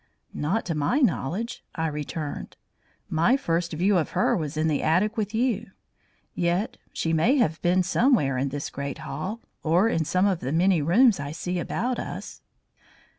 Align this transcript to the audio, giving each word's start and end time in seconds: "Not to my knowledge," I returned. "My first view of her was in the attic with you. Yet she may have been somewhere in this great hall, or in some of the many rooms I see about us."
"Not 0.33 0.65
to 0.65 0.73
my 0.73 0.97
knowledge," 0.97 1.63
I 1.75 1.85
returned. 1.85 2.57
"My 3.07 3.37
first 3.37 3.71
view 3.73 3.99
of 3.99 4.09
her 4.17 4.35
was 4.35 4.57
in 4.57 4.67
the 4.67 4.81
attic 4.81 5.15
with 5.15 5.35
you. 5.35 5.69
Yet 6.33 6.77
she 6.91 7.13
may 7.13 7.35
have 7.35 7.61
been 7.61 7.83
somewhere 7.83 8.35
in 8.35 8.49
this 8.49 8.71
great 8.71 8.97
hall, 9.05 9.41
or 9.61 9.87
in 9.89 10.03
some 10.03 10.25
of 10.25 10.39
the 10.39 10.51
many 10.51 10.81
rooms 10.81 11.19
I 11.19 11.31
see 11.31 11.59
about 11.59 11.99
us." 11.99 12.41